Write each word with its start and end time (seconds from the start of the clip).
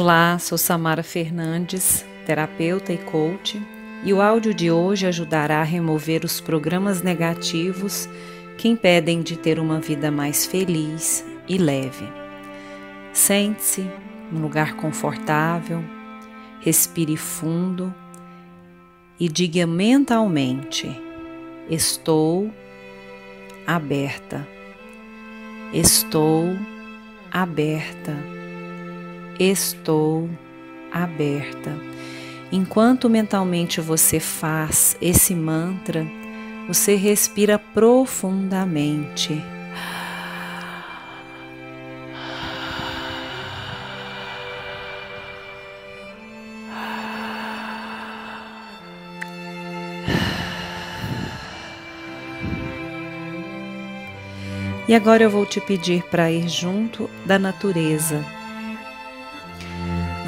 Olá, 0.00 0.38
sou 0.38 0.56
Samara 0.56 1.02
Fernandes, 1.02 2.06
terapeuta 2.24 2.90
e 2.90 2.96
coach, 2.96 3.60
e 4.02 4.14
o 4.14 4.22
áudio 4.22 4.54
de 4.54 4.70
hoje 4.70 5.06
ajudará 5.06 5.60
a 5.60 5.62
remover 5.62 6.24
os 6.24 6.40
programas 6.40 7.02
negativos 7.02 8.08
que 8.56 8.66
impedem 8.66 9.20
de 9.20 9.36
ter 9.36 9.58
uma 9.58 9.78
vida 9.78 10.10
mais 10.10 10.46
feliz 10.46 11.22
e 11.46 11.58
leve. 11.58 12.08
Sente-se 13.12 13.86
num 14.32 14.40
lugar 14.40 14.74
confortável, 14.74 15.84
respire 16.60 17.18
fundo 17.18 17.94
e 19.20 19.28
diga 19.28 19.66
mentalmente: 19.66 20.88
Estou 21.68 22.50
aberta. 23.66 24.48
Estou 25.74 26.56
aberta. 27.30 28.39
Estou 29.42 30.28
aberta. 30.92 31.74
Enquanto 32.52 33.08
mentalmente 33.08 33.80
você 33.80 34.20
faz 34.20 34.98
esse 35.00 35.34
mantra, 35.34 36.06
você 36.68 36.94
respira 36.94 37.58
profundamente. 37.58 39.42
E 54.86 54.94
agora 54.94 55.22
eu 55.22 55.30
vou 55.30 55.46
te 55.46 55.62
pedir 55.62 56.02
para 56.10 56.30
ir 56.30 56.46
junto 56.46 57.08
da 57.24 57.38
natureza. 57.38 58.22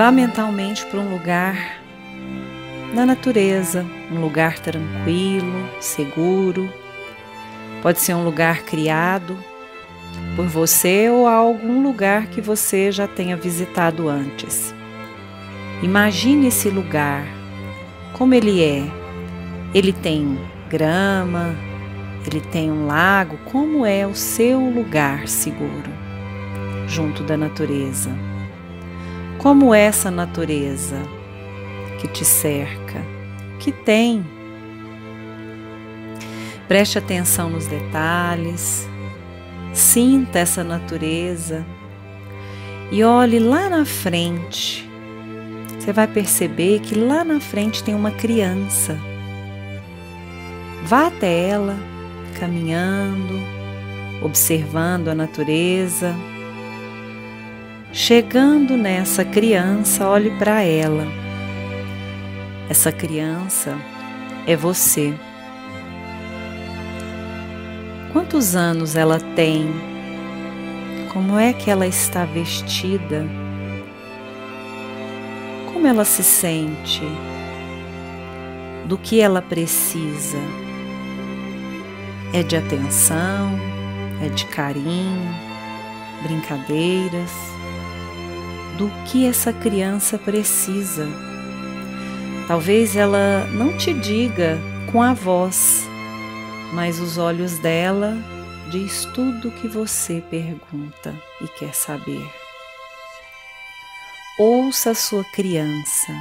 Vá 0.00 0.10
mentalmente 0.10 0.86
para 0.86 0.98
um 0.98 1.12
lugar 1.12 1.78
na 2.94 3.04
natureza, 3.04 3.84
um 4.10 4.18
lugar 4.18 4.58
tranquilo, 4.58 5.68
seguro. 5.78 6.72
Pode 7.82 8.00
ser 8.00 8.14
um 8.14 8.24
lugar 8.24 8.62
criado 8.62 9.36
por 10.34 10.46
você 10.46 11.10
ou 11.10 11.28
algum 11.28 11.82
lugar 11.82 12.28
que 12.28 12.40
você 12.40 12.90
já 12.90 13.06
tenha 13.06 13.36
visitado 13.36 14.08
antes. 14.08 14.74
Imagine 15.82 16.46
esse 16.46 16.70
lugar, 16.70 17.22
como 18.14 18.32
ele 18.32 18.64
é. 18.64 18.82
Ele 19.74 19.92
tem 19.92 20.40
grama, 20.70 21.54
ele 22.26 22.40
tem 22.40 22.72
um 22.72 22.86
lago, 22.86 23.36
como 23.52 23.84
é 23.84 24.06
o 24.06 24.14
seu 24.14 24.60
lugar 24.60 25.28
seguro 25.28 25.92
junto 26.88 27.22
da 27.22 27.36
natureza? 27.36 28.29
Como 29.40 29.74
essa 29.74 30.10
natureza 30.10 31.00
que 31.98 32.06
te 32.06 32.26
cerca? 32.26 33.02
Que 33.58 33.72
tem? 33.72 34.22
Preste 36.68 36.98
atenção 36.98 37.48
nos 37.48 37.66
detalhes, 37.66 38.86
sinta 39.72 40.40
essa 40.40 40.62
natureza 40.62 41.64
e 42.92 43.02
olhe 43.02 43.38
lá 43.38 43.70
na 43.70 43.86
frente. 43.86 44.86
Você 45.78 45.90
vai 45.90 46.06
perceber 46.06 46.80
que 46.80 46.94
lá 46.94 47.24
na 47.24 47.40
frente 47.40 47.82
tem 47.82 47.94
uma 47.94 48.10
criança. 48.10 48.94
Vá 50.84 51.06
até 51.06 51.48
ela 51.48 51.78
caminhando, 52.38 53.40
observando 54.22 55.08
a 55.08 55.14
natureza. 55.14 56.14
Chegando 57.92 58.76
nessa 58.76 59.24
criança, 59.24 60.08
olhe 60.08 60.30
para 60.38 60.62
ela. 60.62 61.04
Essa 62.68 62.92
criança 62.92 63.76
é 64.46 64.54
você. 64.54 65.12
Quantos 68.12 68.54
anos 68.54 68.94
ela 68.94 69.18
tem? 69.18 69.68
Como 71.12 71.36
é 71.36 71.52
que 71.52 71.68
ela 71.68 71.84
está 71.84 72.24
vestida? 72.24 73.26
Como 75.72 75.84
ela 75.84 76.04
se 76.04 76.22
sente? 76.22 77.02
Do 78.86 78.96
que 78.98 79.20
ela 79.20 79.42
precisa? 79.42 80.38
É 82.32 82.44
de 82.44 82.56
atenção, 82.56 83.58
é 84.24 84.28
de 84.28 84.44
carinho, 84.44 85.34
brincadeiras. 86.22 87.59
Do 88.80 88.88
que 89.04 89.26
essa 89.26 89.52
criança 89.52 90.16
precisa? 90.16 91.06
Talvez 92.48 92.96
ela 92.96 93.44
não 93.48 93.76
te 93.76 93.92
diga 93.92 94.56
com 94.90 95.02
a 95.02 95.12
voz, 95.12 95.86
mas 96.72 96.98
os 96.98 97.18
olhos 97.18 97.58
dela 97.58 98.16
diz 98.70 99.04
tudo 99.14 99.48
o 99.48 99.52
que 99.52 99.68
você 99.68 100.22
pergunta 100.30 101.14
e 101.42 101.48
quer 101.58 101.74
saber. 101.74 102.26
Ouça 104.38 104.92
a 104.92 104.94
sua 104.94 105.24
criança. 105.24 106.14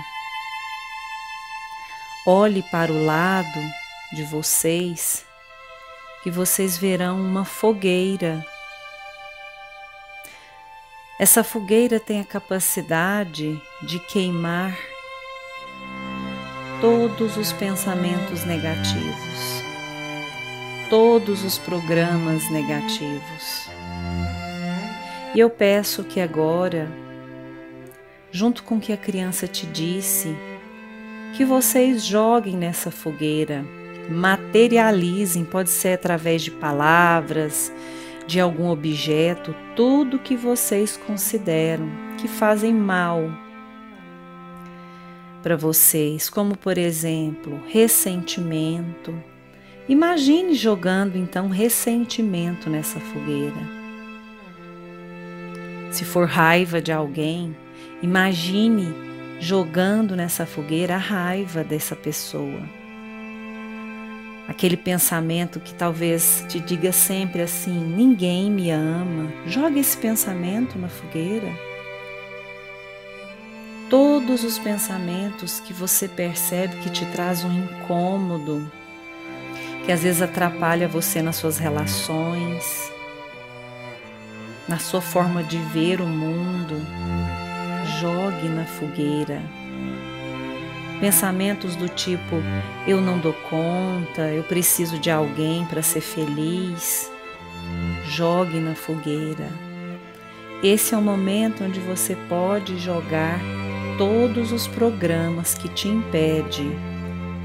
Olhe 2.27 2.61
para 2.63 2.91
o 2.91 3.05
lado 3.05 3.59
de 4.11 4.23
vocês 4.25 5.25
que 6.23 6.29
vocês 6.29 6.77
verão 6.77 7.21
uma 7.21 7.45
fogueira. 7.45 8.45
Essa 11.19 11.43
fogueira 11.43 11.99
tem 11.99 12.21
a 12.21 12.23
capacidade 12.23 13.61
de 13.83 13.99
queimar 13.99 14.73
todos 16.79 17.35
os 17.35 17.51
pensamentos 17.51 18.45
negativos, 18.45 19.61
todos 20.89 21.43
os 21.43 21.57
programas 21.57 22.49
negativos. 22.49 23.67
E 25.35 25.41
eu 25.41 25.49
peço 25.49 26.05
que 26.05 26.21
agora, 26.21 26.89
junto 28.31 28.63
com 28.63 28.77
o 28.77 28.79
que 28.79 28.93
a 28.93 28.97
criança 28.97 29.45
te 29.45 29.65
disse, 29.65 30.33
que 31.35 31.43
vocês 31.43 32.05
joguem 32.05 32.55
nessa 32.55 32.91
fogueira 32.91 33.65
materializem, 34.09 35.43
pode 35.43 35.69
ser 35.69 35.95
através 35.95 36.41
de 36.41 36.49
palavras, 36.49 37.73
de 38.29 38.39
algum 38.39 38.69
objeto, 38.69 39.55
tudo 39.75 40.19
que 40.19 40.35
vocês 40.35 40.95
consideram 40.95 41.89
que 42.15 42.27
fazem 42.27 42.71
mal 42.71 43.23
para 45.41 45.57
vocês, 45.57 46.29
como 46.29 46.55
por 46.55 46.77
exemplo, 46.77 47.59
ressentimento. 47.67 49.15
Imagine 49.87 50.53
jogando 50.53 51.17
então 51.17 51.47
ressentimento 51.47 52.69
nessa 52.69 52.99
fogueira. 52.99 53.79
Se 55.89 56.05
for 56.05 56.27
raiva 56.27 56.79
de 56.79 56.91
alguém, 56.91 57.57
imagine 57.99 58.93
jogando 59.39 60.15
nessa 60.15 60.45
fogueira 60.45 60.95
a 60.95 60.99
raiva 60.99 61.63
dessa 61.63 61.95
pessoa 61.95 62.78
aquele 64.49 64.75
pensamento 64.75 65.59
que 65.59 65.75
talvez 65.75 66.43
te 66.49 66.59
diga 66.59 66.91
sempre 66.91 67.43
assim: 67.43 67.79
ninguém 67.79 68.49
me 68.49 68.71
ama. 68.71 69.31
Joga 69.45 69.79
esse 69.79 69.95
pensamento 69.95 70.77
na 70.77 70.89
fogueira. 70.89 71.47
Todos 73.89 74.43
os 74.43 74.57
pensamentos 74.57 75.59
que 75.59 75.71
você 75.71 76.07
percebe 76.07 76.77
que 76.77 76.89
te 76.89 77.05
traz 77.07 77.43
um 77.43 77.51
incômodo, 77.51 78.69
que 79.85 79.91
às 79.91 80.03
vezes 80.03 80.21
atrapalha 80.21 80.87
você 80.87 81.21
nas 81.21 81.37
suas 81.37 81.57
relações, 81.57 82.91
na 84.67 84.77
sua 84.77 85.01
forma 85.01 85.43
de 85.43 85.57
ver 85.57 86.01
o 86.01 86.07
mundo, 86.07 86.75
jogue 87.99 88.47
na 88.47 88.65
fogueira 88.65 89.41
Pensamentos 90.99 91.75
do 91.75 91.87
tipo: 91.87 92.35
eu 92.85 92.99
não 92.99 93.19
dou 93.19 93.33
conta, 93.49 94.21
eu 94.33 94.43
preciso 94.43 94.99
de 94.99 95.09
alguém 95.09 95.65
para 95.65 95.81
ser 95.81 96.01
feliz. 96.01 97.09
Jogue 98.05 98.59
na 98.59 98.75
fogueira. 98.75 99.47
Esse 100.61 100.93
é 100.93 100.97
o 100.97 101.01
momento 101.01 101.63
onde 101.63 101.79
você 101.79 102.17
pode 102.27 102.77
jogar 102.77 103.39
todos 103.97 104.51
os 104.51 104.67
programas 104.67 105.53
que 105.53 105.69
te 105.69 105.87
impedem 105.87 106.71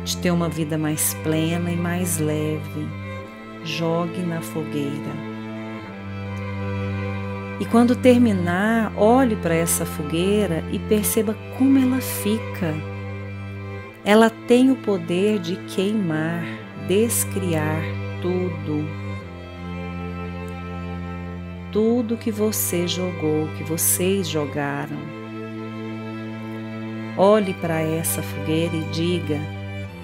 de 0.05 0.17
ter 0.17 0.31
uma 0.31 0.49
vida 0.49 0.77
mais 0.77 1.15
plena 1.23 1.71
e 1.71 1.77
mais 1.77 2.19
leve. 2.19 2.89
Jogue 3.65 4.21
na 4.21 4.41
fogueira. 4.41 5.35
E 7.61 7.65
quando 7.67 7.95
terminar, 7.95 8.93
olhe 8.97 9.37
para 9.37 9.55
essa 9.55 9.87
fogueira 9.87 10.65
e 10.73 10.79
perceba 10.79 11.37
como 11.57 11.79
ela 11.79 12.01
fica 12.01 12.75
ela 14.05 14.29
tem 14.29 14.71
o 14.71 14.77
poder 14.77 15.39
de 15.39 15.57
queimar, 15.75 16.45
descriar 16.87 17.83
tudo. 18.21 18.87
Tudo 21.73 22.17
que 22.17 22.31
você 22.31 22.87
jogou, 22.87 23.49
que 23.57 23.65
vocês 23.65 24.29
jogaram. 24.29 24.99
Olhe 27.17 27.55
para 27.55 27.81
essa 27.81 28.23
fogueira 28.23 28.77
e 28.77 28.85
diga: 28.93 29.41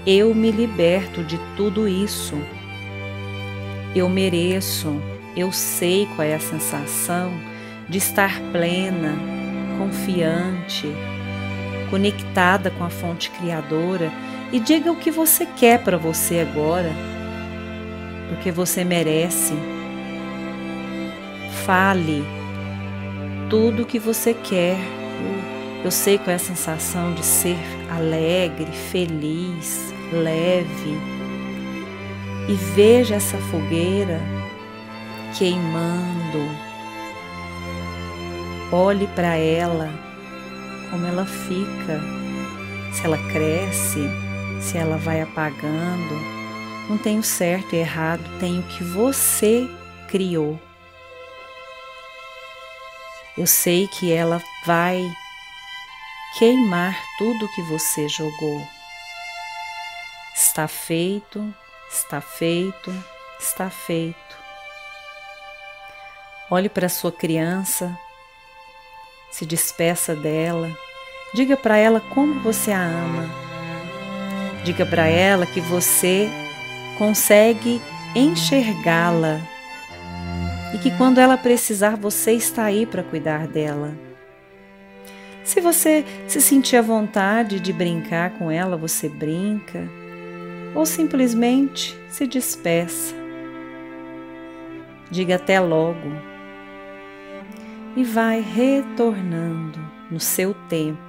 Eu 0.06 0.34
me 0.34 0.50
liberto 0.50 1.22
de 1.22 1.38
tudo 1.54 1.86
isso. 1.86 2.36
Eu 3.94 4.08
mereço, 4.08 5.00
eu 5.36 5.52
sei 5.52 6.08
qual 6.16 6.26
é 6.26 6.34
a 6.34 6.40
sensação 6.40 7.30
de 7.88 7.98
estar 7.98 8.40
plena, 8.52 9.14
confiante, 9.78 10.86
conectada 11.90 12.70
com 12.70 12.84
a 12.84 12.88
fonte 12.88 13.30
criadora 13.30 14.10
e 14.52 14.58
diga 14.58 14.90
o 14.90 14.96
que 14.96 15.10
você 15.10 15.44
quer 15.44 15.82
para 15.82 15.96
você 15.96 16.40
agora, 16.40 16.90
porque 18.28 18.50
você 18.50 18.84
merece. 18.84 19.54
Fale 21.66 22.24
tudo 23.48 23.82
o 23.82 23.86
que 23.86 23.98
você 23.98 24.32
quer. 24.32 24.78
Eu 25.84 25.90
sei 25.90 26.18
qual 26.18 26.30
é 26.30 26.34
a 26.34 26.38
sensação 26.38 27.14
de 27.14 27.24
ser 27.24 27.58
alegre, 27.90 28.70
feliz, 28.90 29.92
leve. 30.12 30.96
E 32.48 32.54
veja 32.74 33.16
essa 33.16 33.38
fogueira 33.38 34.20
queimando. 35.38 36.70
Olhe 38.72 39.06
para 39.08 39.36
ela, 39.36 39.90
como 40.90 41.06
ela 41.06 41.24
fica, 41.24 42.00
se 42.92 43.04
ela 43.04 43.18
cresce, 43.30 44.00
se 44.60 44.76
ela 44.76 44.96
vai 44.96 45.22
apagando. 45.22 46.14
Não 46.88 46.98
tem 46.98 47.18
o 47.18 47.22
certo 47.22 47.74
e 47.74 47.78
errado, 47.78 48.22
tem 48.40 48.58
o 48.58 48.62
que 48.64 48.82
você 48.82 49.68
criou. 50.08 50.60
Eu 53.38 53.46
sei 53.46 53.86
que 53.86 54.12
ela 54.12 54.42
vai 54.66 55.00
queimar 56.38 56.96
tudo 57.16 57.48
que 57.54 57.62
você 57.62 58.08
jogou. 58.08 58.66
Está 60.34 60.66
feito, 60.66 61.54
está 61.90 62.20
feito, 62.20 62.92
está 63.38 63.70
feito. 63.70 64.38
Olhe 66.50 66.68
para 66.68 66.88
sua 66.88 67.12
criança, 67.12 67.96
se 69.30 69.46
despeça 69.46 70.14
dela, 70.14 70.70
diga 71.34 71.56
para 71.56 71.76
ela 71.76 72.00
como 72.00 72.40
você 72.40 72.72
a 72.72 72.82
ama. 72.82 73.28
Diga 74.64 74.84
para 74.84 75.06
ela 75.06 75.46
que 75.46 75.60
você 75.60 76.28
consegue 76.98 77.80
enxergá-la 78.14 79.40
e 80.74 80.78
que 80.78 80.90
quando 80.96 81.18
ela 81.18 81.36
precisar, 81.36 81.96
você 81.96 82.32
está 82.32 82.64
aí 82.64 82.84
para 82.86 83.02
cuidar 83.02 83.46
dela. 83.46 83.94
Se 85.42 85.60
você 85.60 86.04
se 86.28 86.40
sentir 86.40 86.76
à 86.76 86.82
vontade 86.82 87.58
de 87.58 87.72
brincar 87.72 88.30
com 88.38 88.50
ela, 88.50 88.76
você 88.76 89.08
brinca, 89.08 89.88
ou 90.74 90.86
simplesmente 90.86 91.98
se 92.08 92.26
despeça. 92.26 93.14
Diga 95.10 95.36
até 95.36 95.58
logo 95.58 96.29
e 97.96 98.04
vai 98.04 98.40
retornando 98.40 99.78
no 100.10 100.20
seu 100.20 100.54
tempo. 100.68 101.00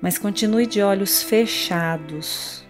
Mas 0.00 0.18
continue 0.18 0.66
de 0.66 0.82
olhos 0.82 1.22
fechados 1.22 2.64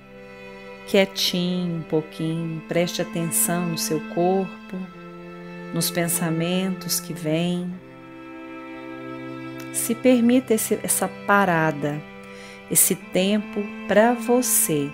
quietinho 0.87 1.79
um 1.79 1.83
pouquinho, 1.83 2.61
preste 2.69 3.03
atenção 3.03 3.71
no 3.71 3.79
seu 3.79 4.01
corpo, 4.15 4.77
nos 5.73 5.91
pensamentos 5.91 7.01
que 7.01 7.12
vêm. 7.12 7.73
Se 9.73 9.95
permita 9.95 10.55
esse, 10.55 10.79
essa 10.83 11.09
parada, 11.27 12.00
esse 12.71 12.95
tempo 12.95 13.61
para 13.89 14.12
você. 14.12 14.91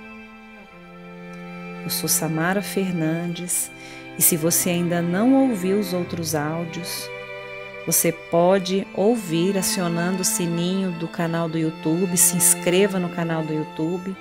Eu 1.84 1.90
sou 1.90 2.08
Samara 2.08 2.62
Fernandes 2.62 3.70
e 4.20 4.22
se 4.22 4.36
você 4.36 4.68
ainda 4.68 5.00
não 5.00 5.32
ouviu 5.32 5.78
os 5.78 5.94
outros 5.94 6.34
áudios, 6.34 7.08
você 7.86 8.12
pode 8.12 8.86
ouvir 8.92 9.56
acionando 9.56 10.20
o 10.20 10.24
sininho 10.26 10.90
do 10.90 11.08
canal 11.08 11.48
do 11.48 11.56
YouTube, 11.56 12.14
se 12.18 12.36
inscreva 12.36 12.98
no 12.98 13.08
canal 13.08 13.42
do 13.42 13.54
YouTube 13.54 14.14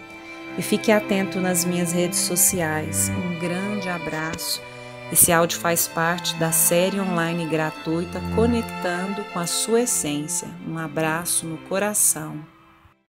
e 0.57 0.61
fique 0.61 0.89
atento 0.89 1.41
nas 1.41 1.65
minhas 1.65 1.91
redes 1.91 2.19
sociais. 2.19 3.09
Um 3.09 3.39
grande 3.41 3.89
abraço. 3.89 4.61
Esse 5.11 5.33
áudio 5.33 5.59
faz 5.59 5.85
parte 5.85 6.33
da 6.35 6.53
série 6.53 6.97
online 6.97 7.45
gratuita 7.45 8.21
Conectando 8.33 9.21
com 9.33 9.39
a 9.39 9.47
Sua 9.47 9.81
Essência. 9.81 10.47
Um 10.65 10.77
abraço 10.77 11.45
no 11.45 11.57
coração. 11.67 12.39